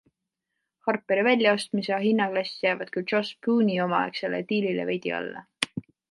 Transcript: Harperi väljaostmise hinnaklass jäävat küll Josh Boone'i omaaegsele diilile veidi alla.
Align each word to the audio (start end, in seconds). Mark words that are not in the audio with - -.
Harperi 0.91 1.25
väljaostmise 1.25 1.99
hinnaklass 2.05 2.53
jäävat 2.63 2.91
küll 2.95 3.05
Josh 3.11 3.35
Boone'i 3.47 3.75
omaaegsele 3.85 4.39
diilile 4.53 4.87
veidi 4.89 5.13
alla. 5.19 5.45